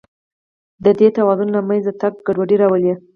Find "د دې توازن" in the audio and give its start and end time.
0.83-1.47